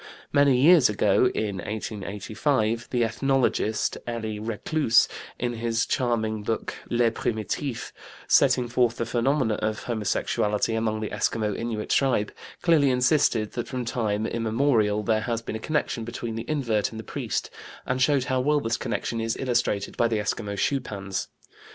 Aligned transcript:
Many 0.33 0.57
years 0.59 0.89
ago 0.89 1.27
(in 1.35 1.57
1885) 1.57 2.87
the 2.89 3.03
ethnologist, 3.03 3.99
Elie 4.07 4.39
Reclus, 4.39 5.07
in 5.37 5.53
his 5.53 5.85
charming 5.85 6.41
book, 6.41 6.73
Les 6.89 7.11
Primitifs, 7.11 7.91
setting 8.27 8.67
forth 8.67 8.97
the 8.97 9.05
phenomena 9.05 9.59
of 9.61 9.83
homosexuality 9.83 10.73
among 10.73 11.01
the 11.01 11.11
Eskimo 11.11 11.55
Innuit 11.55 11.89
tribe, 11.89 12.31
clearly 12.63 12.89
insisted 12.89 13.51
that 13.51 13.67
from 13.67 13.85
time 13.85 14.25
immemorial 14.25 15.03
there 15.03 15.21
has 15.21 15.43
been 15.43 15.55
a 15.55 15.59
connection 15.59 16.03
between 16.03 16.33
the 16.33 16.49
invert 16.49 16.89
and 16.89 16.99
the 16.99 17.03
priest, 17.03 17.51
and 17.85 18.01
showed 18.01 18.23
how 18.23 18.39
well 18.39 18.59
this 18.59 18.77
connection 18.77 19.21
is 19.21 19.37
illustrated 19.37 19.95
by 19.97 20.07
the 20.07 20.17
Eskimo 20.17 20.57
schupans. 20.57 21.27